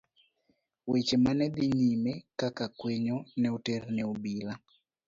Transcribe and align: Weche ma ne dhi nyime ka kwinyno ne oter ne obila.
Weche 0.89 1.15
ma 1.23 1.31
ne 1.37 1.45
dhi 1.55 1.65
nyime 1.79 2.13
ka 2.39 2.65
kwinyno 2.77 3.17
ne 3.39 3.47
oter 3.57 3.81
ne 3.95 4.03
obila. 4.11 4.53